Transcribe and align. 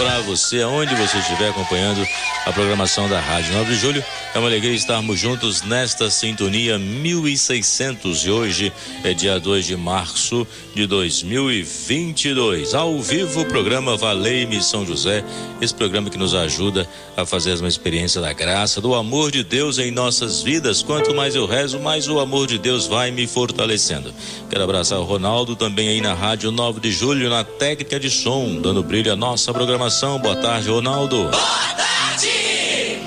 Para 0.00 0.20
você, 0.20 0.62
aonde 0.62 0.94
você 0.94 1.18
estiver 1.18 1.50
acompanhando 1.50 2.02
a 2.46 2.52
programação 2.54 3.06
da 3.06 3.20
Rádio 3.20 3.52
9 3.52 3.70
de 3.70 3.78
Julho, 3.78 4.04
é 4.34 4.38
uma 4.38 4.48
alegria 4.48 4.72
estarmos 4.72 5.20
juntos 5.20 5.60
nesta 5.60 6.08
sintonia 6.10 6.78
1600 6.78 8.24
e 8.24 8.30
hoje 8.30 8.72
é 9.04 9.12
dia 9.12 9.38
2 9.38 9.66
de 9.66 9.76
março 9.76 10.46
de 10.74 10.86
2022. 10.86 12.72
Ao 12.74 12.98
vivo, 12.98 13.42
o 13.42 13.44
programa 13.44 13.94
Valei-me 13.94 14.62
São 14.62 14.86
José, 14.86 15.22
esse 15.60 15.74
programa 15.74 16.08
que 16.08 16.16
nos 16.16 16.34
ajuda 16.34 16.88
a 17.14 17.26
fazer 17.26 17.58
uma 17.58 17.68
experiência 17.68 18.22
da 18.22 18.32
graça, 18.32 18.80
do 18.80 18.94
amor 18.94 19.30
de 19.30 19.44
Deus 19.44 19.78
em 19.78 19.90
nossas 19.90 20.42
vidas. 20.42 20.82
Quanto 20.82 21.14
mais 21.14 21.34
eu 21.34 21.44
rezo, 21.44 21.78
mais 21.78 22.08
o 22.08 22.18
amor 22.20 22.46
de 22.46 22.56
Deus 22.56 22.86
vai 22.86 23.10
me 23.10 23.26
fortalecendo. 23.26 24.14
Quero 24.48 24.64
abraçar 24.64 24.98
o 24.98 25.04
Ronaldo 25.04 25.54
também 25.54 25.88
aí 25.90 26.00
na 26.00 26.14
Rádio 26.14 26.50
9 26.50 26.80
de 26.80 26.90
Julho, 26.90 27.28
na 27.28 27.44
técnica 27.44 28.00
de 28.00 28.08
som, 28.08 28.58
dando 28.62 28.82
brilho 28.82 29.12
à 29.12 29.16
nossa 29.16 29.52
programação. 29.52 29.89
Boa 29.90 30.36
tarde, 30.36 30.68
Ronaldo. 30.68 31.30
Boa 31.30 31.74
tarde! 31.76 33.00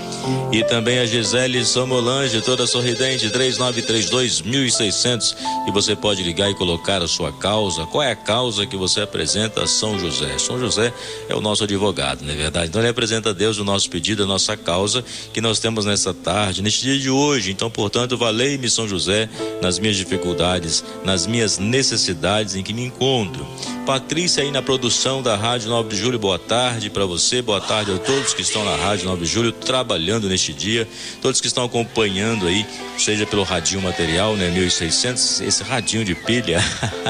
E 0.54 0.64
também 0.64 1.00
a 1.00 1.06
Gisele 1.08 1.66
Somolange, 1.66 2.40
toda 2.40 2.68
sorridente, 2.68 3.28
3932-1600. 3.32 5.36
E 5.68 5.72
você 5.72 5.96
pode 5.96 6.22
ligar 6.22 6.52
e 6.52 6.54
colocar 6.54 7.02
a 7.02 7.08
sua 7.08 7.34
causa. 7.34 7.88
Qual 7.88 8.04
é 8.04 8.12
a 8.12 8.16
causa 8.16 8.68
que 8.68 8.78
você 8.78 9.02
apresenta 9.02 9.64
a 9.64 9.68
São 9.68 9.98
José? 9.98 10.38
São 10.38 10.60
José 10.60 10.94
é 11.28 11.34
o 11.34 11.42
nosso 11.42 11.64
advogado, 11.64 12.24
não 12.24 12.32
é 12.32 12.36
verdade? 12.36 12.68
Então 12.68 12.80
ele 12.80 12.90
apresenta 12.90 13.32
a 13.32 13.34
Deus 13.34 13.58
o 13.58 13.64
nosso 13.64 13.90
pedido, 13.90 14.22
a 14.22 14.28
nossa 14.28 14.56
causa 14.56 15.04
que 15.34 15.42
nós 15.42 15.58
temos 15.58 15.86
nessa 15.86 16.14
tarde, 16.14 16.62
neste 16.62 16.84
dia 16.84 17.00
de 17.00 17.10
hoje. 17.10 17.50
Então, 17.50 17.72
portanto, 17.72 18.16
valei-me 18.16 18.70
São 18.70 18.88
José 18.88 19.28
nas 19.60 19.80
minhas 19.80 19.96
dificuldades, 19.96 20.86
nas 21.04 21.26
minhas 21.26 21.58
necessidades 21.58 22.54
em 22.54 22.62
que 22.62 22.76
me 22.76 22.86
encontro. 22.86 23.44
Patrícia 23.88 24.44
aí 24.44 24.52
na 24.52 24.62
produção 24.62 25.24
da 25.24 25.36
Rádio 25.36 25.70
9 25.70 25.90
de 25.90 25.98
Julho, 25.98 26.20
boa 26.20 26.38
tarde 26.38 26.92
para 26.92 27.06
você, 27.06 27.42
boa 27.42 27.60
tarde 27.60 27.92
a 27.92 27.98
todos 27.98 28.36
que 28.36 28.44
estão 28.44 28.64
na 28.64 28.76
Rádio 28.76 29.08
9 29.08 29.26
de 29.26 29.32
Julho 29.32 29.52
trabalhando 29.52 30.30
neste 30.30 30.43
dia, 30.52 30.88
todos 31.22 31.40
que 31.40 31.46
estão 31.46 31.64
acompanhando 31.64 32.48
aí, 32.48 32.66
seja 32.98 33.26
pelo 33.28 33.44
radinho 33.44 33.82
material, 33.82 34.36
né, 34.36 34.50
1600, 34.50 35.42
esse 35.42 35.64
radinho 35.64 36.04
de 36.04 36.16
pilha, 36.16 36.60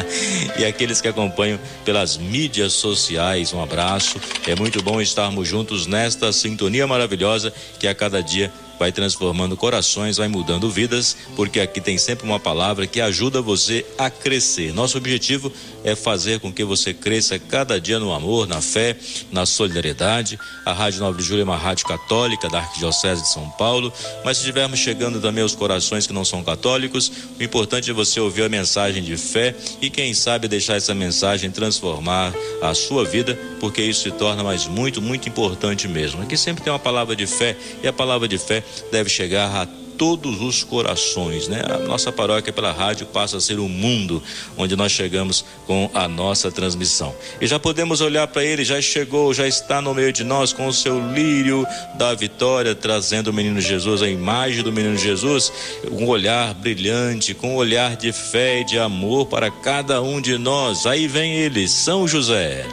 e 0.60 0.66
aqueles 0.66 1.00
que 1.00 1.08
acompanham 1.08 1.58
pelas 1.86 2.18
mídias 2.18 2.74
sociais, 2.74 3.54
um 3.54 3.64
abraço. 3.64 4.20
É 4.46 4.56
muito 4.56 4.84
bom 4.84 5.02
estarmos 5.02 5.48
juntos 5.48 5.88
nesta 5.88 6.34
sintonia 6.34 6.86
maravilhosa 6.86 7.54
que 7.80 7.88
a 7.88 7.96
cada 7.96 8.22
dia 8.22 8.52
vai 8.84 8.92
transformando 8.92 9.56
corações, 9.56 10.18
vai 10.18 10.28
mudando 10.28 10.70
vidas, 10.70 11.16
porque 11.38 11.62
aqui 11.62 11.80
tem 11.80 11.98
sempre 11.98 12.26
uma 12.26 12.38
palavra 12.38 12.86
que 12.86 13.00
ajuda 13.00 13.42
você 13.42 13.86
a 13.98 14.10
crescer. 14.10 14.74
Nosso 14.74 14.98
objetivo 14.98 15.50
é 15.86 15.96
fazer 15.96 16.42
com 16.42 16.52
que 16.52 16.66
você 16.66 16.94
cresça 16.94 17.40
cada 17.40 17.80
dia 17.80 17.98
no 17.98 18.12
amor, 18.12 18.46
na 18.46 18.60
fé, 18.60 18.98
na 19.32 19.46
solidariedade. 19.46 20.38
A 20.66 20.74
Rádio 20.74 21.00
9 21.00 21.18
de 21.18 21.24
Julho 21.24 21.40
é 21.40 21.44
uma 21.46 21.56
rádio 21.56 21.86
católica 21.86 22.50
da 22.50 22.60
Arquidiocese 22.60 23.22
de 23.22 23.30
São 23.30 23.50
Paulo, 23.52 23.94
mas 24.26 24.36
se 24.36 24.44
estivermos 24.44 24.80
chegando 24.80 25.22
também 25.22 25.44
aos 25.44 25.56
corações 25.56 26.06
que 26.06 26.12
não 26.12 26.26
são 26.26 26.44
católicos, 26.44 27.10
o 27.40 27.42
importante 27.42 27.90
é 27.90 27.94
você 27.94 28.20
ouvir 28.20 28.44
a 28.44 28.50
mensagem 28.50 29.02
de 29.02 29.16
fé 29.16 29.56
e 29.82 29.90
quem 29.90 30.14
sabe 30.14 30.50
deixar 30.50 30.76
essa 30.76 30.94
mensagem 30.94 31.50
transformar 31.52 32.34
a 32.62 32.74
sua 32.74 33.06
vida, 33.06 33.40
porque 33.62 33.82
isso 33.82 34.02
se 34.04 34.12
torna 34.12 34.44
mais 34.44 34.68
muito, 34.68 35.02
muito 35.02 35.30
importante 35.30 35.88
mesmo. 35.88 36.22
Aqui 36.22 36.36
sempre 36.36 36.62
tem 36.62 36.74
uma 36.74 36.80
palavra 36.80 37.16
de 37.16 37.26
fé 37.26 37.56
e 37.82 37.88
a 37.88 37.94
palavra 37.94 38.28
de 38.28 38.38
fé 38.38 38.62
deve 38.92 39.10
chegar 39.10 39.50
a 39.56 39.68
todos 39.98 40.42
os 40.42 40.64
corações, 40.64 41.48
né? 41.48 41.62
A 41.70 41.78
nossa 41.78 42.12
paróquia 42.12 42.52
pela 42.52 42.72
rádio 42.72 43.06
passa 43.08 43.38
a 43.38 43.42
ser 43.42 43.60
o 43.60 43.66
um 43.66 43.70
mundo 43.70 44.22
onde 44.58 44.76
nós 44.76 44.92
chegamos 44.92 45.46
com 45.66 45.90
a 45.94 46.08
nossa 46.08 46.52
transmissão. 46.52 47.16
E 47.40 47.48
já 47.48 47.60
podemos 47.60 48.02
olhar 48.02 48.28
para 48.28 48.44
ele, 48.44 48.64
já 48.64 48.82
chegou, 48.82 49.34
já 49.34 49.48
está 49.48 49.82
no 49.82 49.94
meio 49.94 50.12
de 50.12 50.24
nós 50.24 50.54
com 50.54 50.68
o 50.68 50.74
seu 50.74 51.00
lírio 51.14 51.66
da 51.96 52.14
vitória, 52.14 52.76
trazendo 52.76 53.30
o 53.30 53.34
menino 53.34 53.62
Jesus, 53.62 54.02
a 54.02 54.10
imagem 54.10 54.64
do 54.64 54.72
menino 54.72 54.98
Jesus, 54.98 55.52
um 55.92 56.08
olhar 56.08 56.54
brilhante, 56.54 57.34
com 57.34 57.54
um 57.54 57.56
olhar 57.56 57.96
de 57.96 58.12
fé 58.12 58.62
e 58.62 58.66
de 58.66 58.78
amor 58.80 59.28
para 59.28 59.50
cada 59.50 60.02
um 60.02 60.20
de 60.20 60.38
nós. 60.38 60.86
Aí 60.86 61.08
vem 61.08 61.34
ele, 61.34 61.68
São 61.68 62.08
José. 62.08 62.66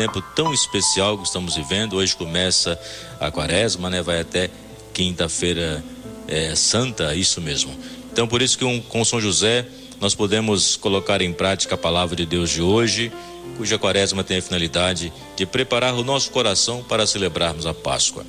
Tempo 0.00 0.22
tão 0.34 0.54
especial 0.54 1.18
que 1.18 1.26
estamos 1.26 1.56
vivendo. 1.56 1.96
Hoje 1.96 2.16
começa 2.16 2.80
a 3.20 3.30
quaresma, 3.30 3.90
né? 3.90 4.00
Vai 4.00 4.20
até 4.20 4.48
quinta-feira 4.94 5.84
é, 6.26 6.54
santa, 6.54 7.14
isso 7.14 7.38
mesmo. 7.38 7.78
Então, 8.10 8.26
por 8.26 8.40
isso 8.40 8.56
que 8.56 8.64
um, 8.64 8.80
com 8.80 9.04
São 9.04 9.20
José 9.20 9.66
nós 10.00 10.14
podemos 10.14 10.74
colocar 10.74 11.20
em 11.20 11.34
prática 11.34 11.74
a 11.74 11.78
palavra 11.78 12.16
de 12.16 12.24
Deus 12.24 12.48
de 12.48 12.62
hoje, 12.62 13.12
cuja 13.58 13.78
quaresma 13.78 14.24
tem 14.24 14.38
a 14.38 14.42
finalidade 14.42 15.12
de 15.36 15.44
preparar 15.44 15.92
o 15.92 16.02
nosso 16.02 16.30
coração 16.30 16.82
para 16.82 17.06
celebrarmos 17.06 17.66
a 17.66 17.74
Páscoa. 17.74 18.24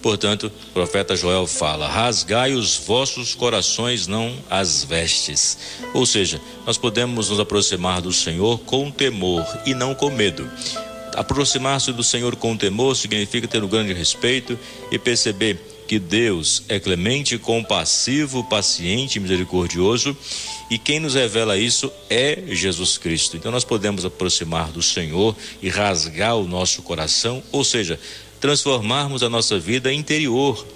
Portanto, 0.00 0.52
o 0.68 0.72
profeta 0.72 1.16
Joel 1.16 1.48
fala: 1.48 1.88
rasgai 1.88 2.52
os 2.52 2.76
vossos 2.76 3.34
corações, 3.34 4.06
não 4.06 4.32
as 4.48 4.84
vestes. 4.84 5.58
Ou 5.92 6.06
seja, 6.06 6.40
nós 6.64 6.78
podemos 6.78 7.30
nos 7.30 7.40
aproximar 7.40 8.00
do 8.00 8.12
Senhor 8.12 8.60
com 8.60 8.92
temor 8.92 9.44
e 9.66 9.74
não 9.74 9.92
com 9.92 10.08
medo. 10.08 10.48
Aproximar-se 11.16 11.92
do 11.92 12.04
Senhor 12.04 12.36
com 12.36 12.56
temor 12.56 12.94
significa 12.94 13.48
ter 13.48 13.64
um 13.64 13.68
grande 13.68 13.92
respeito 13.92 14.58
e 14.92 14.98
perceber 14.98 15.58
que 15.88 15.98
Deus 15.98 16.64
é 16.68 16.78
clemente, 16.78 17.38
compassivo, 17.38 18.44
paciente, 18.44 19.18
misericordioso 19.20 20.16
e 20.68 20.78
quem 20.78 21.00
nos 21.00 21.14
revela 21.14 21.56
isso 21.56 21.90
é 22.10 22.42
Jesus 22.48 22.98
Cristo. 22.98 23.36
Então 23.36 23.50
nós 23.52 23.64
podemos 23.64 24.04
aproximar 24.04 24.70
do 24.70 24.82
Senhor 24.82 25.34
e 25.62 25.68
rasgar 25.68 26.36
o 26.36 26.46
nosso 26.46 26.82
coração, 26.82 27.42
ou 27.52 27.64
seja, 27.64 27.98
transformarmos 28.40 29.22
a 29.22 29.30
nossa 29.30 29.58
vida 29.58 29.92
interior 29.92 30.66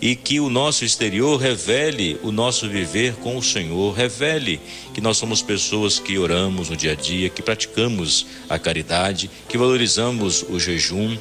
e 0.00 0.14
que 0.14 0.40
o 0.40 0.50
nosso 0.50 0.84
exterior 0.84 1.40
revele 1.40 2.18
o 2.22 2.30
nosso 2.30 2.68
viver 2.68 3.14
com 3.16 3.36
o 3.36 3.42
Senhor, 3.42 3.94
revele 3.94 4.60
que 4.92 5.00
nós 5.00 5.16
somos 5.16 5.42
pessoas 5.42 5.98
que 5.98 6.18
oramos 6.18 6.68
no 6.68 6.76
dia 6.76 6.92
a 6.92 6.94
dia, 6.94 7.30
que 7.30 7.42
praticamos 7.42 8.26
a 8.48 8.58
caridade, 8.58 9.30
que 9.48 9.56
valorizamos 9.56 10.44
o 10.48 10.58
jejum, 10.60 11.16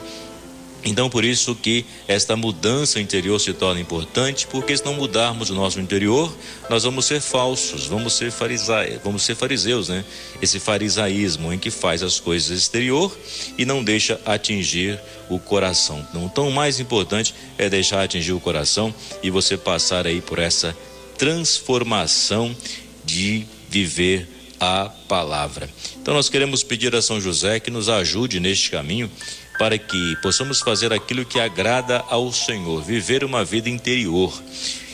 então, 0.85 1.09
por 1.09 1.25
isso 1.25 1.56
que 1.56 1.84
esta 2.07 2.35
mudança 2.35 3.00
interior 3.00 3.40
se 3.40 3.51
torna 3.53 3.81
importante, 3.81 4.46
porque 4.46 4.78
se 4.78 4.85
não 4.85 4.94
mudarmos 4.94 5.50
o 5.50 5.56
nosso 5.56 5.79
interior, 5.79 6.31
nós 6.69 6.84
vamos 6.84 7.06
ser 7.06 7.19
falsos, 7.19 7.88
vamos 7.88 8.13
ser 8.13 8.31
farisaia, 8.31 9.01
vamos 9.03 9.24
ser 9.24 9.35
fariseus, 9.35 9.90
né? 9.90 10.06
Esse 10.40 10.59
farisaísmo 10.59 11.51
em 11.51 11.57
que 11.57 11.72
faz 11.72 12.03
as 12.03 12.19
coisas 12.19 12.56
exterior 12.56 13.18
e 13.57 13.65
não 13.65 13.83
deixa 13.83 14.21
atingir 14.24 15.00
o 15.27 15.39
coração. 15.39 16.06
Então, 16.07 16.30
tão 16.30 16.51
mais 16.51 16.80
importante 16.80 17.33
é 17.57 17.68
deixar 17.68 18.04
atingir 18.04 18.33
o 18.33 18.39
coração 18.39 18.94
e 19.24 19.31
você 19.31 19.57
passar 19.57 20.06
aí 20.06 20.21
por 20.21 20.38
essa 20.38 20.77
transformação 21.18 22.56
de 23.04 23.48
viver 23.69 24.27
a 24.60 24.89
palavra. 25.07 25.69
Então 26.00 26.13
nós 26.13 26.30
queremos 26.30 26.63
pedir 26.63 26.95
a 26.95 27.01
São 27.01 27.19
José 27.19 27.60
que 27.60 27.71
nos 27.71 27.89
ajude 27.89 28.39
neste 28.39 28.69
caminho 28.71 29.10
para 29.57 29.78
que 29.78 30.16
possamos 30.18 30.60
fazer 30.60 30.92
aquilo 30.94 31.25
que 31.25 31.40
agrada 31.40 32.04
ao 32.10 32.31
Senhor, 32.31 32.81
viver 32.81 33.24
uma 33.24 33.44
vida 33.44 33.69
interior. 33.69 34.34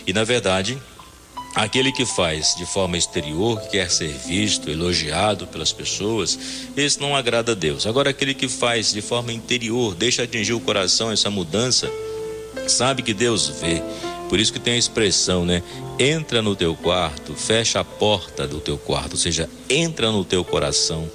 E 0.05 0.13
na 0.13 0.23
verdade, 0.23 0.77
aquele 1.55 1.91
que 1.91 2.05
faz 2.05 2.55
de 2.55 2.65
forma 2.65 2.97
exterior, 2.97 3.59
que 3.61 3.69
quer 3.69 3.89
ser 3.89 4.09
visto, 4.09 4.69
elogiado 4.69 5.47
pelas 5.47 5.71
pessoas, 5.71 6.37
esse 6.75 6.99
não 6.99 7.15
agrada 7.15 7.51
a 7.51 7.55
Deus. 7.55 7.85
Agora, 7.85 8.09
aquele 8.09 8.33
que 8.33 8.47
faz 8.47 8.93
de 8.93 9.01
forma 9.01 9.33
interior, 9.33 9.95
deixa 9.95 10.23
atingir 10.23 10.53
o 10.53 10.59
coração 10.59 11.11
essa 11.11 11.29
mudança, 11.29 11.91
sabe 12.67 13.01
que 13.01 13.13
Deus 13.13 13.47
vê. 13.61 13.81
Por 14.29 14.39
isso 14.39 14.53
que 14.53 14.59
tem 14.59 14.75
a 14.75 14.77
expressão, 14.77 15.43
né? 15.43 15.61
Entra 15.99 16.41
no 16.41 16.55
teu 16.55 16.73
quarto, 16.73 17.33
fecha 17.35 17.81
a 17.81 17.83
porta 17.83 18.47
do 18.47 18.61
teu 18.61 18.77
quarto, 18.77 19.11
ou 19.11 19.17
seja, 19.17 19.49
entra 19.69 20.09
no 20.09 20.23
teu 20.23 20.41
coração 20.43 21.11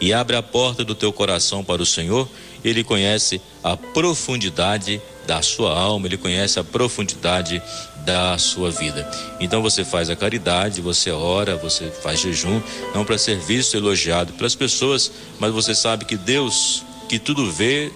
e 0.00 0.12
abre 0.12 0.34
a 0.34 0.42
porta 0.42 0.84
do 0.84 0.92
teu 0.92 1.12
coração 1.12 1.62
para 1.62 1.80
o 1.80 1.86
Senhor 1.86 2.28
ele 2.68 2.82
conhece 2.82 3.40
a 3.62 3.76
profundidade 3.76 5.00
da 5.24 5.40
sua 5.40 5.78
alma, 5.78 6.06
ele 6.06 6.16
conhece 6.16 6.58
a 6.58 6.64
profundidade 6.64 7.62
da 8.04 8.36
sua 8.38 8.70
vida. 8.70 9.08
Então 9.40 9.62
você 9.62 9.84
faz 9.84 10.10
a 10.10 10.16
caridade, 10.16 10.80
você 10.80 11.10
ora, 11.10 11.56
você 11.56 11.90
faz 12.02 12.20
jejum, 12.20 12.60
não 12.94 13.04
para 13.04 13.18
ser 13.18 13.38
visto, 13.38 13.76
elogiado 13.76 14.32
pelas 14.32 14.54
pessoas, 14.54 15.10
mas 15.38 15.52
você 15.52 15.74
sabe 15.74 16.04
que 16.04 16.16
Deus, 16.16 16.84
que 17.08 17.18
tudo 17.18 17.50
vê 17.50 17.92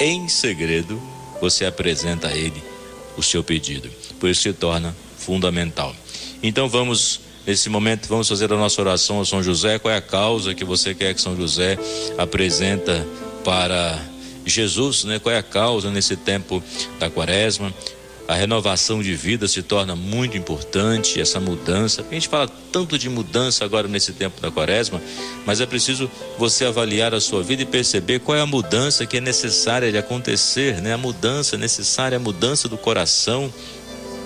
em 0.00 0.28
segredo, 0.28 1.00
você 1.40 1.64
apresenta 1.64 2.28
a 2.28 2.36
Ele 2.36 2.62
o 3.16 3.22
seu 3.22 3.42
pedido. 3.42 3.90
Por 4.20 4.28
isso 4.28 4.42
se 4.42 4.52
torna 4.52 4.94
fundamental. 5.18 5.94
Então 6.42 6.68
vamos 6.68 7.20
Nesse 7.46 7.68
momento, 7.68 8.08
vamos 8.08 8.26
fazer 8.26 8.50
a 8.50 8.56
nossa 8.56 8.80
oração 8.80 9.18
ao 9.18 9.24
São 9.26 9.42
José. 9.42 9.78
Qual 9.78 9.92
é 9.92 9.98
a 9.98 10.00
causa 10.00 10.54
que 10.54 10.64
você 10.64 10.94
quer 10.94 11.12
que 11.12 11.20
São 11.20 11.36
José 11.36 11.78
apresenta 12.16 13.06
para 13.44 14.00
Jesus, 14.44 15.04
né? 15.04 15.18
Qual 15.18 15.34
é 15.34 15.38
a 15.38 15.42
causa 15.42 15.90
nesse 15.90 16.16
tempo 16.16 16.62
da 16.98 17.10
quaresma? 17.10 17.72
A 18.26 18.34
renovação 18.34 19.02
de 19.02 19.14
vida 19.14 19.46
se 19.46 19.62
torna 19.62 19.94
muito 19.94 20.36
importante, 20.36 21.20
essa 21.20 21.38
mudança. 21.38 22.02
A 22.10 22.14
gente 22.14 22.26
fala 22.26 22.48
tanto 22.72 22.98
de 22.98 23.10
mudança 23.10 23.66
agora 23.66 23.86
nesse 23.86 24.14
tempo 24.14 24.40
da 24.40 24.50
quaresma, 24.50 25.00
mas 25.44 25.60
é 25.60 25.66
preciso 25.66 26.10
você 26.38 26.64
avaliar 26.64 27.14
a 27.14 27.20
sua 27.20 27.42
vida 27.42 27.62
e 27.62 27.66
perceber 27.66 28.20
qual 28.20 28.38
é 28.38 28.40
a 28.40 28.46
mudança 28.46 29.04
que 29.04 29.18
é 29.18 29.20
necessária 29.20 29.92
de 29.92 29.98
acontecer, 29.98 30.80
né? 30.80 30.94
A 30.94 30.98
mudança 30.98 31.58
necessária, 31.58 32.16
a 32.16 32.20
mudança 32.20 32.66
do 32.66 32.78
coração. 32.78 33.52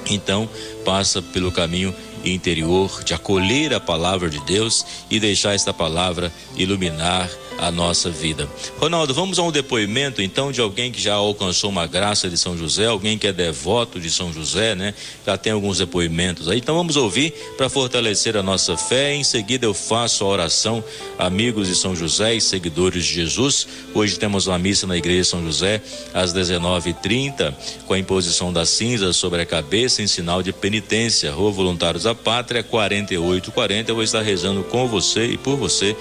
Então, 0.09 0.49
passa 0.85 1.21
pelo 1.21 1.51
caminho 1.51 1.93
interior 2.25 3.03
de 3.03 3.15
acolher 3.15 3.75
a 3.75 3.81
palavra 3.81 4.31
de 4.31 4.41
Deus 4.45 4.87
e 5.11 5.19
deixar 5.19 5.55
esta 5.55 5.75
palavra 5.75 6.33
iluminar 6.57 7.29
a 7.59 7.71
nossa 7.71 8.09
vida. 8.09 8.49
Ronaldo, 8.79 9.13
vamos 9.13 9.39
a 9.39 9.43
um 9.43 9.51
depoimento 9.51 10.23
então 10.23 10.53
de 10.53 10.61
alguém 10.61 10.93
que 10.93 11.01
já 11.01 11.15
alcançou 11.15 11.69
uma 11.69 11.87
graça 11.87 12.31
de 12.31 12.39
São 12.39 12.57
José, 12.57 12.87
alguém 12.87 13.19
que 13.19 13.27
é 13.27 13.33
devoto 13.33 13.99
de 13.99 14.11
São 14.11 14.33
José, 14.33 14.75
né? 14.75 14.95
Já 15.27 15.37
tem 15.37 15.53
alguns 15.53 15.79
depoimentos 15.79 16.49
aí. 16.49 16.59
Então 16.59 16.77
vamos 16.77 16.97
ouvir 16.97 17.33
para 17.57 17.69
fortalecer 17.69 18.37
a 18.37 18.43
nossa 18.43 18.77
fé. 18.77 19.15
Em 19.15 19.25
seguida 19.25 19.67
eu 19.67 19.75
faço 19.75 20.25
a 20.25 20.29
oração, 20.29 20.83
amigos 21.19 21.67
de 21.67 21.75
São 21.75 21.97
José 21.97 22.35
e 22.35 22.41
seguidores 22.41 23.05
de 23.05 23.15
Jesus. 23.15 23.67
Hoje 23.93 24.19
temos 24.19 24.47
uma 24.47 24.59
missa 24.59 24.87
na 24.87 24.97
igreja 24.97 25.23
de 25.23 25.29
São 25.29 25.45
José 25.45 25.83
às 26.15 26.33
19:30 26.33 27.55
com 27.87 27.95
a 27.95 27.99
imposição 27.99 28.53
da 28.53 28.65
cinza 28.65 29.13
sobre 29.13 29.43
a 29.43 29.47
cabeça 29.47 30.01
em 30.01 30.07
sinal 30.07 30.43
de 30.43 30.53
penitência. 30.53 31.33
Rua 31.33 31.51
Voluntários 31.51 32.05
da 32.05 32.15
Pátria 32.15 32.63
4840. 32.63 33.91
Eu 33.91 33.95
vou 33.97 34.05
estar 34.05 34.23
rezando 34.23 34.63
com 34.65 34.87
você 34.87 35.27
e 35.27 35.37
por 35.37 35.57
você 35.57 35.97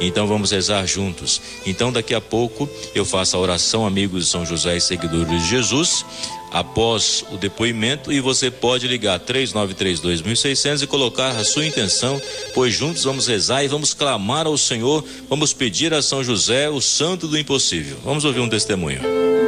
então 0.00 0.26
vamos 0.26 0.50
rezar 0.50 0.86
juntos. 0.86 1.40
Então 1.66 1.92
daqui 1.92 2.14
a 2.14 2.20
pouco 2.20 2.68
eu 2.94 3.04
faço 3.04 3.36
a 3.36 3.40
oração, 3.40 3.86
amigos 3.86 4.24
de 4.24 4.30
São 4.30 4.44
José 4.44 4.76
e 4.76 4.80
seguidores 4.80 5.42
de 5.42 5.48
Jesus, 5.48 6.04
após 6.50 7.24
o 7.32 7.36
depoimento 7.36 8.12
e 8.12 8.20
você 8.20 8.50
pode 8.50 8.86
ligar 8.86 9.18
3932.600 9.20 10.82
e 10.82 10.86
colocar 10.86 11.30
a 11.30 11.44
sua 11.44 11.66
intenção, 11.66 12.20
pois 12.54 12.72
juntos 12.72 13.04
vamos 13.04 13.26
rezar 13.26 13.64
e 13.64 13.68
vamos 13.68 13.92
clamar 13.92 14.46
ao 14.46 14.56
Senhor, 14.56 15.04
vamos 15.28 15.52
pedir 15.52 15.92
a 15.92 16.00
São 16.00 16.22
José 16.22 16.70
o 16.70 16.80
santo 16.80 17.26
do 17.26 17.38
impossível. 17.38 17.96
Vamos 18.04 18.24
ouvir 18.24 18.40
um 18.40 18.48
testemunho. 18.48 19.00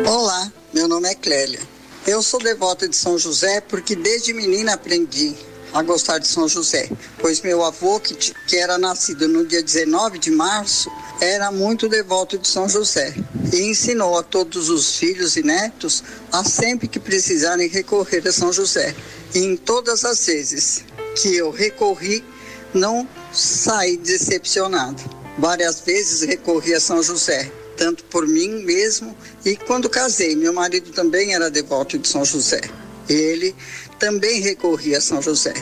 Olá, 0.07 0.53
meu 0.73 0.89
nome 0.89 1.09
é 1.09 1.15
Clélia. 1.15 1.61
Eu 2.07 2.23
sou 2.23 2.41
devota 2.41 2.89
de 2.89 2.95
São 2.95 3.19
José 3.19 3.61
porque 3.61 3.97
desde 3.97 4.33
menina 4.33 4.75
aprendi 4.75 5.35
a 5.77 5.83
gostar 5.83 6.19
de 6.19 6.27
São 6.27 6.49
José, 6.49 6.89
pois 7.19 7.43
meu 7.43 7.63
avô, 7.63 8.01
que, 8.01 8.15
que 8.15 8.57
era 8.57 8.79
nascido 8.79 9.29
no 9.29 9.45
dia 9.45 9.63
19 9.63 10.19
de 10.19 10.31
março, 10.31 10.91
era 11.21 11.53
muito 11.53 11.87
devoto 11.87 12.39
de 12.39 12.49
São 12.49 12.67
José 12.67 13.15
e 13.53 13.61
ensinou 13.61 14.17
a 14.17 14.23
todos 14.23 14.71
os 14.71 14.97
filhos 14.97 15.37
e 15.37 15.43
netos 15.43 16.03
a 16.33 16.43
sempre 16.43 16.89
que 16.89 16.99
precisarem 16.99 17.69
recorrer 17.69 18.27
a 18.27 18.33
São 18.33 18.51
José. 18.55 18.97
E 19.35 19.39
em 19.39 19.55
todas 19.55 20.03
as 20.07 20.25
vezes 20.25 20.83
que 21.15 21.37
eu 21.37 21.51
recorri, 21.51 22.25
não 22.73 23.07
saí 23.31 23.99
decepcionado. 23.99 25.03
Várias 25.37 25.81
vezes 25.81 26.23
recorri 26.23 26.73
a 26.73 26.81
São 26.81 27.03
José, 27.03 27.53
tanto 27.77 28.03
por 28.05 28.27
mim 28.27 28.65
mesmo 28.65 29.15
e 29.45 29.57
quando 29.57 29.91
casei, 29.91 30.35
meu 30.35 30.55
marido 30.55 30.91
também 30.93 31.35
era 31.35 31.51
devoto 31.51 31.99
de 31.99 32.09
São 32.09 32.25
José. 32.25 32.63
Ele 33.09 33.55
também 33.99 34.41
recorria 34.41 34.99
a 34.99 35.01
São 35.01 35.21
José. 35.21 35.55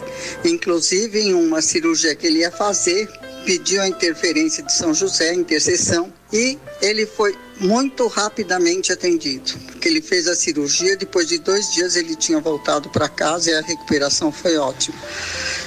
Inclusive, 0.45 1.21
em 1.21 1.35
uma 1.35 1.63
cirurgia 1.63 2.15
que 2.15 2.27
ele 2.27 2.41
ia 2.41 2.51
fazer, 2.51 3.09
pediu 3.45 3.81
a 3.83 3.89
interferência 3.89 4.63
de 4.63 4.73
São 4.73 4.95
José, 4.95 5.31
a 5.31 5.35
intercessão, 5.35 6.13
e 6.33 6.59
ele 6.81 7.07
foi 7.07 7.37
muito 7.61 8.09
rapidamente 8.09 8.93
atendido, 8.93 9.53
porque 9.67 9.89
ele 9.89 10.03
fez 10.03 10.27
a 10.27 10.35
cirurgia, 10.35 10.97
depois 10.97 11.29
de 11.29 11.39
dois 11.39 11.73
dias 11.73 11.95
ele 11.95 12.17
tinha 12.17 12.41
voltado 12.41 12.89
para 12.89 13.09
casa 13.09 13.51
e 13.51 13.55
a 13.55 13.61
recuperação 13.61 14.33
foi 14.33 14.57
ótima. 14.57 14.97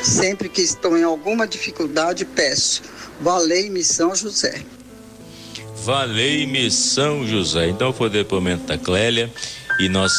Sempre 0.04 0.50
que 0.50 0.62
estou 0.62 0.98
em 0.98 1.04
alguma 1.04 1.48
dificuldade, 1.48 2.26
peço, 2.26 2.82
valei-me 3.22 3.84
São 3.84 4.14
José. 4.14 4.62
Valei-me 5.84 6.70
São 6.70 7.26
José. 7.26 7.70
Então 7.70 7.94
foi 7.94 8.08
o 8.08 8.12
depoimento 8.12 8.66
da 8.66 8.78
Clélia 8.78 9.32
e 9.80 9.88
nós 9.88 10.12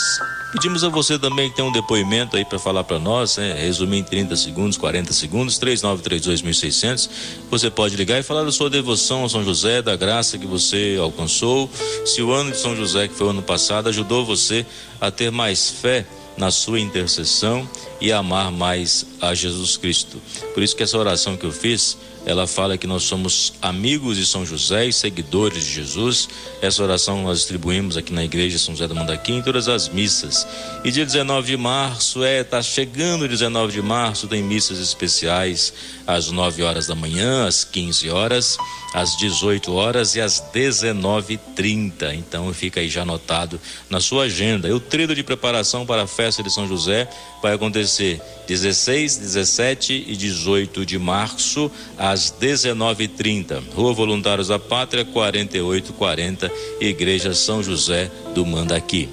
Pedimos 0.50 0.82
a 0.82 0.88
você 0.88 1.18
também 1.18 1.50
que 1.50 1.56
tem 1.56 1.64
um 1.64 1.70
depoimento 1.70 2.34
aí 2.34 2.44
para 2.44 2.58
falar 2.58 2.82
para 2.82 2.98
nós, 2.98 3.36
né? 3.36 3.52
resumir 3.52 3.98
em 3.98 4.02
30 4.02 4.34
segundos, 4.34 4.78
40 4.78 5.12
segundos, 5.12 5.58
3932.600. 5.58 7.10
Você 7.50 7.70
pode 7.70 7.96
ligar 7.96 8.18
e 8.18 8.22
falar 8.22 8.44
da 8.44 8.52
sua 8.52 8.70
devoção 8.70 9.26
a 9.26 9.28
São 9.28 9.44
José, 9.44 9.82
da 9.82 9.94
graça 9.94 10.38
que 10.38 10.46
você 10.46 10.96
alcançou. 10.98 11.68
Se 12.06 12.22
o 12.22 12.32
ano 12.32 12.50
de 12.50 12.56
São 12.56 12.74
José, 12.74 13.08
que 13.08 13.14
foi 13.14 13.26
o 13.26 13.30
ano 13.30 13.42
passado, 13.42 13.90
ajudou 13.90 14.24
você 14.24 14.64
a 14.98 15.10
ter 15.10 15.30
mais 15.30 15.68
fé 15.68 16.06
na 16.38 16.50
sua 16.50 16.80
intercessão 16.80 17.68
e 18.00 18.10
amar 18.10 18.50
mais 18.50 19.04
a 19.20 19.34
Jesus 19.34 19.76
Cristo. 19.76 20.16
Por 20.54 20.62
isso 20.62 20.74
que 20.74 20.82
essa 20.82 20.96
oração 20.96 21.36
que 21.36 21.44
eu 21.44 21.52
fiz 21.52 21.98
ela 22.28 22.46
fala 22.46 22.76
que 22.76 22.86
nós 22.86 23.04
somos 23.04 23.54
amigos 23.62 24.18
de 24.18 24.26
São 24.26 24.44
José 24.44 24.84
e 24.84 24.92
seguidores 24.92 25.64
de 25.64 25.72
Jesus. 25.72 26.28
Essa 26.60 26.82
oração 26.82 27.22
nós 27.22 27.38
distribuímos 27.38 27.96
aqui 27.96 28.12
na 28.12 28.22
igreja 28.22 28.58
São 28.58 28.74
José 28.74 28.86
do 28.86 28.94
Mandaqui 28.94 29.32
em 29.32 29.40
todas 29.40 29.66
as 29.66 29.88
missas. 29.88 30.46
E 30.84 30.90
dia 30.90 31.06
19 31.06 31.46
de 31.46 31.56
março, 31.56 32.22
é, 32.22 32.44
tá 32.44 32.60
chegando 32.60 33.26
19 33.26 33.72
de 33.72 33.80
março, 33.80 34.28
tem 34.28 34.42
missas 34.42 34.78
especiais 34.78 35.72
às 36.06 36.30
9 36.30 36.62
horas 36.62 36.86
da 36.86 36.94
manhã, 36.94 37.46
às 37.46 37.64
15 37.64 38.10
horas, 38.10 38.58
às 38.92 39.16
18 39.16 39.72
horas 39.72 40.14
e 40.14 40.20
às 40.20 40.38
19:30. 40.52 42.14
Então 42.14 42.52
fica 42.52 42.80
aí 42.80 42.90
já 42.90 43.02
anotado 43.02 43.58
na 43.88 44.00
sua 44.00 44.24
agenda. 44.24 44.68
E 44.68 44.72
o 44.72 44.80
trilho 44.80 45.14
de 45.14 45.22
preparação 45.22 45.86
para 45.86 46.02
a 46.02 46.06
festa 46.06 46.42
de 46.42 46.52
São 46.52 46.68
José 46.68 47.08
vai 47.42 47.54
acontecer 47.54 48.20
16, 48.46 49.18
17 49.18 50.04
e 50.08 50.16
18 50.16 50.86
de 50.86 50.98
março, 50.98 51.70
às 51.96 52.32
19h30. 52.32 53.62
Rua 53.74 53.92
Voluntários 53.92 54.48
da 54.48 54.58
Pátria, 54.58 55.04
4840, 55.04 56.50
Igreja 56.80 57.34
São 57.34 57.62
José 57.62 58.10
do 58.34 58.44
Mandaqui. 58.46 59.08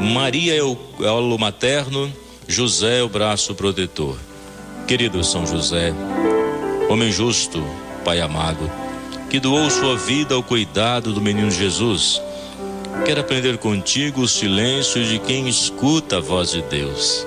Maria 0.00 0.54
é 0.54 0.62
o 0.62 0.76
elo 1.00 1.38
materno, 1.38 2.12
José 2.48 2.98
é 2.98 3.02
o 3.02 3.08
braço 3.08 3.54
protetor. 3.54 4.18
Querido 4.86 5.24
São 5.24 5.46
José, 5.46 5.92
homem 6.88 7.10
justo, 7.10 7.64
Pai 8.04 8.20
amado, 8.20 8.70
que 9.30 9.40
doou 9.40 9.68
sua 9.70 9.96
vida 9.96 10.34
ao 10.34 10.42
cuidado 10.42 11.12
do 11.12 11.20
menino 11.20 11.50
Jesus, 11.50 12.20
quero 13.04 13.20
aprender 13.20 13.58
contigo 13.58 14.22
o 14.22 14.28
silêncio 14.28 15.04
de 15.04 15.18
quem 15.18 15.48
escuta 15.48 16.18
a 16.18 16.20
voz 16.20 16.50
de 16.50 16.62
Deus. 16.62 17.26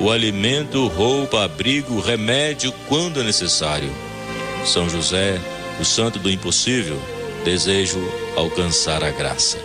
o 0.00 0.10
alimento, 0.10 0.86
roupa, 0.86 1.44
abrigo, 1.44 2.00
remédio 2.00 2.72
quando 2.88 3.22
necessário. 3.24 3.90
São 4.64 4.88
José, 4.88 5.40
o 5.80 5.84
santo 5.84 6.18
do 6.18 6.30
impossível, 6.30 7.00
desejo 7.44 7.98
alcançar 8.36 9.02
a 9.02 9.10
graça. 9.10 9.58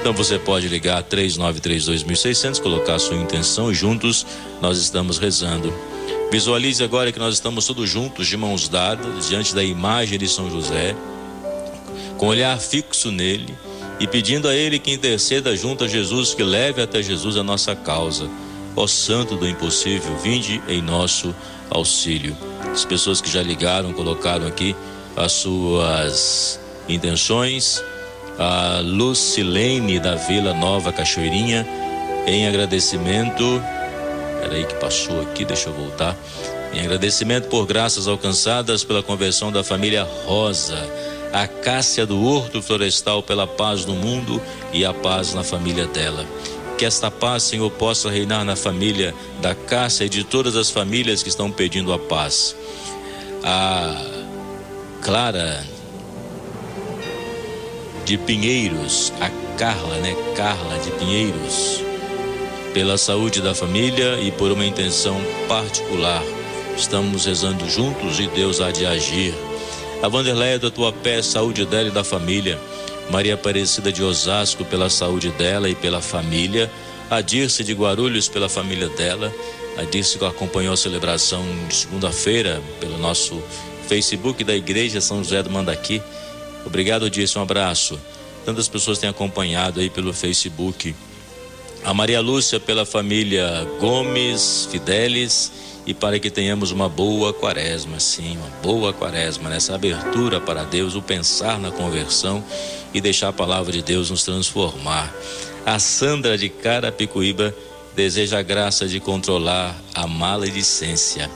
Então 0.00 0.12
você 0.12 0.38
pode 0.38 0.68
ligar 0.68 1.02
3932.600, 1.04 2.60
colocar 2.60 2.98
sua 2.98 3.16
intenção 3.16 3.70
e 3.70 3.74
juntos 3.74 4.26
nós 4.60 4.78
estamos 4.78 5.16
rezando. 5.18 5.72
Visualize 6.30 6.82
agora 6.82 7.12
que 7.12 7.18
nós 7.18 7.34
estamos 7.34 7.66
todos 7.66 7.88
juntos, 7.88 8.26
de 8.26 8.36
mãos 8.36 8.68
dadas, 8.68 9.28
diante 9.28 9.54
da 9.54 9.62
imagem 9.62 10.18
de 10.18 10.26
São 10.28 10.50
José, 10.50 10.96
com 12.18 12.26
olhar 12.26 12.58
fixo 12.58 13.10
nele 13.10 13.54
e 14.00 14.06
pedindo 14.06 14.48
a 14.48 14.54
ele 14.54 14.78
que 14.78 14.90
interceda 14.90 15.54
junto 15.56 15.84
a 15.84 15.88
Jesus, 15.88 16.34
que 16.34 16.42
leve 16.42 16.82
até 16.82 17.02
Jesus 17.02 17.36
a 17.36 17.44
nossa 17.44 17.76
causa. 17.76 18.28
Ó 18.74 18.86
Santo 18.86 19.36
do 19.36 19.48
Impossível, 19.48 20.16
vinde 20.16 20.62
em 20.68 20.80
nosso 20.80 21.34
auxílio. 21.70 22.36
As 22.72 22.84
pessoas 22.84 23.20
que 23.20 23.30
já 23.30 23.42
ligaram, 23.42 23.92
colocaram 23.92 24.46
aqui 24.46 24.74
as 25.16 25.32
suas 25.32 26.58
intenções 26.88 27.82
a 28.38 28.80
Lucilene 28.80 29.98
da 29.98 30.14
Vila 30.14 30.54
Nova 30.54 30.92
Cachoeirinha, 30.92 31.66
em 32.26 32.46
agradecimento. 32.46 33.62
Peraí 34.40 34.64
que 34.64 34.74
passou 34.74 35.20
aqui, 35.22 35.44
deixa 35.44 35.68
eu 35.68 35.74
voltar. 35.74 36.16
Em 36.72 36.80
agradecimento 36.80 37.48
por 37.48 37.66
graças 37.66 38.08
alcançadas 38.08 38.82
pela 38.82 39.02
conversão 39.02 39.52
da 39.52 39.62
família 39.62 40.08
Rosa, 40.24 40.78
a 41.32 41.46
Cássia 41.46 42.06
do 42.06 42.22
Horto 42.24 42.62
Florestal 42.62 43.22
pela 43.22 43.46
paz 43.46 43.84
no 43.84 43.94
mundo 43.94 44.40
e 44.72 44.84
a 44.84 44.92
paz 44.92 45.34
na 45.34 45.44
família 45.44 45.86
dela. 45.86 46.26
Que 46.82 46.86
esta 46.86 47.12
paz, 47.12 47.44
Senhor, 47.44 47.70
possa 47.70 48.10
reinar 48.10 48.44
na 48.44 48.56
família 48.56 49.14
da 49.40 49.54
Cássia 49.54 50.04
e 50.04 50.08
de 50.08 50.24
todas 50.24 50.56
as 50.56 50.68
famílias 50.68 51.22
que 51.22 51.28
estão 51.28 51.48
pedindo 51.48 51.92
a 51.92 51.98
paz. 52.00 52.56
A 53.44 54.04
Clara 55.00 55.64
de 58.04 58.18
Pinheiros, 58.18 59.12
a 59.20 59.30
Carla, 59.56 59.94
né? 59.98 60.12
Carla 60.34 60.76
de 60.80 60.90
Pinheiros, 60.90 61.84
pela 62.74 62.98
saúde 62.98 63.40
da 63.40 63.54
família 63.54 64.18
e 64.20 64.32
por 64.32 64.50
uma 64.50 64.66
intenção 64.66 65.20
particular. 65.46 66.24
Estamos 66.76 67.26
rezando 67.26 67.70
juntos 67.70 68.18
e 68.18 68.26
Deus 68.26 68.60
há 68.60 68.72
de 68.72 68.84
agir. 68.84 69.32
A 70.02 70.08
Vanderleia 70.08 70.58
da 70.58 70.68
tua 70.68 70.92
pé, 70.92 71.22
saúde 71.22 71.64
dela 71.64 71.90
e 71.90 71.92
da 71.92 72.02
família. 72.02 72.58
Maria 73.10 73.34
Aparecida 73.34 73.92
de 73.92 74.02
Osasco 74.02 74.64
pela 74.64 74.88
saúde 74.88 75.30
dela 75.30 75.68
e 75.68 75.74
pela 75.74 76.00
família. 76.00 76.70
A 77.10 77.20
Dirce 77.20 77.62
de 77.62 77.74
Guarulhos 77.74 78.28
pela 78.28 78.48
família 78.48 78.88
dela. 78.88 79.32
A 79.76 79.82
Dirce 79.82 80.18
que 80.18 80.24
acompanhou 80.24 80.74
a 80.74 80.76
celebração 80.76 81.44
de 81.68 81.74
segunda-feira 81.74 82.62
pelo 82.80 82.98
nosso 82.98 83.42
Facebook 83.88 84.44
da 84.44 84.54
Igreja 84.54 85.00
São 85.00 85.22
José 85.22 85.42
do 85.42 85.50
Mandaqui. 85.50 86.00
Obrigado, 86.64 87.10
Dirce, 87.10 87.38
um 87.38 87.42
abraço. 87.42 87.98
Tantas 88.44 88.68
pessoas 88.68 88.98
têm 88.98 89.08
acompanhado 89.08 89.80
aí 89.80 89.90
pelo 89.90 90.12
Facebook. 90.12 90.94
A 91.84 91.92
Maria 91.92 92.20
Lúcia 92.20 92.60
pela 92.60 92.86
família 92.86 93.66
Gomes 93.80 94.68
Fidelis 94.70 95.50
e 95.84 95.92
para 95.92 96.16
que 96.20 96.30
tenhamos 96.30 96.70
uma 96.70 96.88
boa 96.88 97.32
quaresma, 97.32 97.98
sim, 97.98 98.36
uma 98.36 98.48
boa 98.62 98.92
quaresma, 98.92 99.50
nessa 99.50 99.74
abertura 99.74 100.40
para 100.40 100.62
Deus, 100.62 100.94
o 100.94 101.02
pensar 101.02 101.58
na 101.58 101.72
conversão 101.72 102.42
e 102.94 103.00
deixar 103.00 103.28
a 103.28 103.32
palavra 103.32 103.72
de 103.72 103.82
Deus 103.82 104.10
nos 104.10 104.22
transformar. 104.22 105.12
A 105.66 105.80
Sandra 105.80 106.38
de 106.38 106.48
Carapicuíba 106.48 107.52
deseja 107.96 108.38
a 108.38 108.42
graça 108.42 108.86
de 108.86 109.00
controlar 109.00 109.76
a 109.92 110.06
maledicência. 110.06 111.28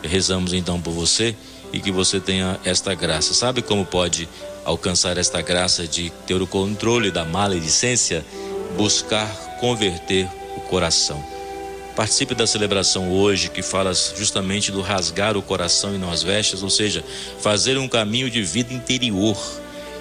Rezamos 0.00 0.52
então 0.52 0.80
por 0.80 0.92
você 0.92 1.34
e 1.72 1.80
que 1.80 1.90
você 1.90 2.20
tenha 2.20 2.58
esta 2.64 2.94
graça. 2.94 3.34
Sabe 3.34 3.62
como 3.62 3.84
pode 3.84 4.28
alcançar 4.64 5.18
esta 5.18 5.42
graça 5.42 5.88
de 5.88 6.10
ter 6.24 6.40
o 6.40 6.46
controle 6.46 7.10
da 7.10 7.24
maledicência? 7.24 8.24
Buscar 8.76 9.47
converter 9.60 10.28
o 10.56 10.60
coração. 10.60 11.22
Participe 11.94 12.34
da 12.34 12.46
celebração 12.46 13.10
hoje 13.10 13.50
que 13.50 13.60
fala 13.60 13.92
justamente 13.92 14.70
do 14.70 14.80
rasgar 14.80 15.36
o 15.36 15.42
coração 15.42 15.94
e 15.94 15.98
não 15.98 16.10
as 16.10 16.22
vestes, 16.22 16.62
ou 16.62 16.70
seja, 16.70 17.04
fazer 17.40 17.76
um 17.76 17.88
caminho 17.88 18.30
de 18.30 18.42
vida 18.42 18.72
interior 18.72 19.36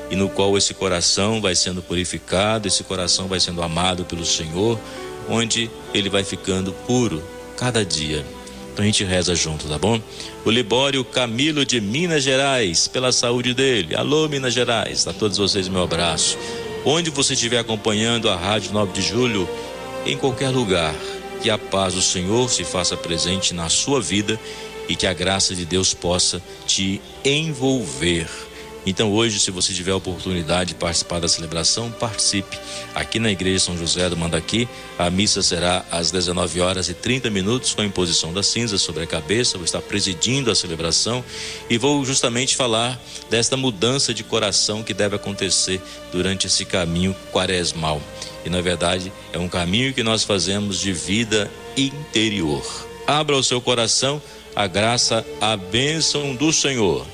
e 0.10 0.16
no 0.16 0.30
qual 0.30 0.58
esse 0.58 0.74
coração 0.74 1.42
vai 1.42 1.56
sendo 1.56 1.82
purificado, 1.82 2.68
esse 2.68 2.84
coração 2.84 3.28
vai 3.28 3.40
sendo 3.40 3.62
amado 3.62 4.06
pelo 4.06 4.26
Senhor, 4.26 4.80
onde 5.28 5.70
ele 5.94 6.10
vai 6.10 6.24
ficando 6.24 6.72
puro 6.72 7.24
cada 7.58 7.84
dia. 7.84 8.24
Então 8.72 8.84
a 8.84 8.86
gente 8.86 9.04
reza 9.04 9.34
junto, 9.34 9.68
tá 9.68 9.80
bom? 9.80 10.00
O 10.46 10.52
Libório 10.52 11.04
Camilo 11.04 11.66
de 11.66 11.82
Minas 11.82 12.22
Gerais, 12.22 12.88
pela 12.88 13.12
saúde 13.12 13.56
dele. 13.56 13.96
Alô, 13.96 14.30
Minas 14.30 14.54
Gerais, 14.54 15.08
a 15.08 15.14
todos 15.14 15.40
vocês 15.40 15.68
meu 15.68 15.82
abraço. 15.82 16.38
Onde 16.89 17.10
você 17.10 17.34
estiver 17.34 17.60
acompanhando 17.60 18.29
a 18.29 18.38
Rádio 18.38 18.72
9 18.72 18.94
de 18.94 19.01
Julho, 19.01 19.50
em 20.06 20.17
qualquer 20.17 20.51
lugar, 20.51 20.96
que 21.41 21.50
a 21.50 21.58
paz 21.58 21.96
do 21.96 22.01
Senhor 22.01 22.50
se 22.50 22.63
faça 22.63 22.96
presente 22.96 23.53
na 23.53 23.67
sua 23.67 24.00
vida 24.00 24.39
e 24.88 24.96
que 24.96 25.06
a 25.06 25.12
graça 25.13 25.53
de 25.53 25.65
Deus 25.65 25.94
possa 25.94 26.41
te 26.65 27.01
envolver 27.25 28.29
então 28.89 29.12
hoje, 29.12 29.38
se 29.38 29.51
você 29.51 29.74
tiver 29.74 29.91
a 29.91 29.98
oportunidade 29.98 30.70
de 30.70 30.75
participar 30.75 31.20
da 31.20 31.27
celebração, 31.27 31.91
participe. 31.91 32.58
Aqui 32.96 33.20
na 33.20 33.29
Igreja 33.29 33.65
São 33.65 33.77
José 33.77 34.10
do 34.10 34.15
Mandaqui, 34.15 34.65
a 34.98 35.10
missa 35.10 35.41
será 35.41 35.84
às 35.91 36.10
19 36.10 36.62
horas 36.62 36.88
e 36.88 36.94
30 36.94 37.29
minutos 37.29 37.74
com 37.74 37.82
a 37.82 37.86
imposição 37.86 38.32
da 38.32 38.41
cinza 38.41 38.77
sobre 38.77 39.03
a 39.03 39.06
cabeça. 39.06 39.58
Vou 39.58 39.65
estar 39.65 39.82
presidindo 39.82 40.50
a 40.50 40.56
celebração 40.56 41.22
e 41.70 41.77
vou 41.77 42.06
justamente 42.06 42.56
falar 42.56 42.98
desta 43.29 43.58
mudança 43.58 44.13
de 44.13 44.24
coração 44.24 44.82
que 44.82 44.94
deve 44.94 45.17
acontecer 45.17 45.82
durante 46.10 46.48
esse 46.48 46.63
caminho 46.63 47.13
quaresmal. 47.34 48.01
E 48.46 48.50
na 48.50 48.62
verdade, 48.62 49.12
é 49.34 49.38
um 49.38 49.50
caminho 49.50 49.94
que 49.94 50.01
nós 50.01 50.24
fazemos 50.24 50.79
de 50.79 50.94
vida 50.94 51.51
interior. 51.75 52.65
Abra 53.06 53.36
o 53.36 53.44
seu 53.44 53.60
coração, 53.60 54.22
a 54.56 54.65
graça, 54.65 55.25
a 55.41 55.58
bênção 55.58 56.34
do 56.34 56.53
Senhor 56.53 57.06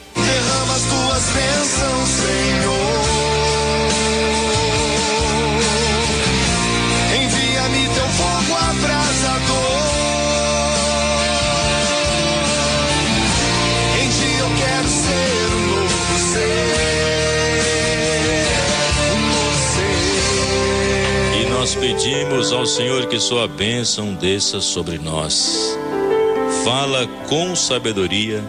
nós 21.64 21.76
pedimos 21.76 22.52
ao 22.52 22.66
Senhor 22.66 23.06
que 23.06 23.18
sua 23.22 23.48
bênção 23.48 24.14
desça 24.16 24.60
sobre 24.60 24.98
nós. 24.98 25.78
Fala 26.66 27.08
com 27.30 27.56
sabedoria, 27.56 28.44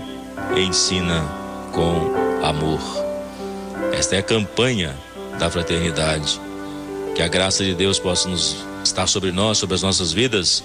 ensina 0.57 1.23
com 1.71 2.13
amor. 2.45 2.81
Esta 3.93 4.17
é 4.17 4.19
a 4.19 4.23
campanha 4.23 4.97
da 5.39 5.49
fraternidade. 5.49 6.41
Que 7.15 7.23
a 7.23 7.29
graça 7.29 7.63
de 7.63 7.73
Deus 7.73 8.01
possa 8.01 8.29
nos 8.29 8.57
estar 8.83 9.07
sobre 9.07 9.31
nós, 9.31 9.59
sobre 9.59 9.77
as 9.77 9.83
nossas 9.83 10.13
vidas, 10.13 10.65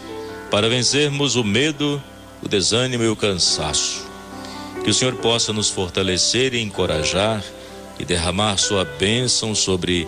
para 0.49 0.67
vencermos 0.67 1.35
o 1.35 1.43
medo, 1.43 2.01
o 2.41 2.47
desânimo 2.47 3.03
e 3.03 3.09
o 3.09 3.15
cansaço. 3.15 4.07
Que 4.83 4.89
o 4.89 4.93
Senhor 4.93 5.13
possa 5.17 5.53
nos 5.53 5.69
fortalecer 5.69 6.55
e 6.55 6.63
encorajar 6.63 7.43
e 7.99 8.05
derramar 8.05 8.57
sua 8.57 8.83
bênção 8.83 9.53
sobre 9.53 10.07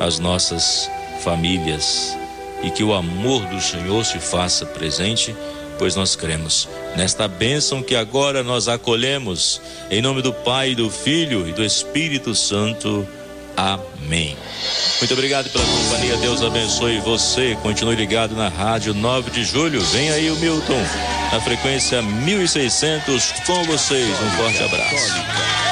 as 0.00 0.18
nossas 0.18 0.88
famílias 1.20 2.16
e 2.62 2.70
que 2.70 2.84
o 2.84 2.94
amor 2.94 3.44
do 3.46 3.60
Senhor 3.60 4.04
se 4.04 4.18
faça 4.18 4.64
presente 4.64 5.34
pois 5.82 5.96
nós 5.96 6.14
cremos 6.14 6.68
nesta 6.96 7.26
bênção 7.26 7.82
que 7.82 7.96
agora 7.96 8.44
nós 8.44 8.68
acolhemos, 8.68 9.60
em 9.90 10.00
nome 10.00 10.22
do 10.22 10.32
Pai, 10.32 10.76
do 10.76 10.88
Filho 10.88 11.48
e 11.48 11.52
do 11.52 11.64
Espírito 11.64 12.36
Santo. 12.36 13.04
Amém. 13.56 14.36
Muito 15.00 15.12
obrigado 15.12 15.50
pela 15.50 15.64
companhia. 15.64 16.16
Deus 16.18 16.40
abençoe 16.40 17.00
você. 17.00 17.58
Continue 17.62 17.96
ligado 17.96 18.36
na 18.36 18.48
Rádio 18.48 18.94
9 18.94 19.32
de 19.32 19.44
Julho. 19.44 19.80
Vem 19.86 20.10
aí 20.10 20.30
o 20.30 20.36
Milton, 20.36 20.80
na 21.32 21.40
frequência 21.40 22.00
1600 22.00 23.32
com 23.44 23.64
vocês. 23.64 24.08
Um 24.08 24.30
forte 24.36 24.62
abraço. 24.62 25.71